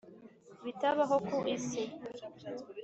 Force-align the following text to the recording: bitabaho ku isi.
bitabaho 0.65 1.15
ku 1.27 1.37
isi. 1.55 1.83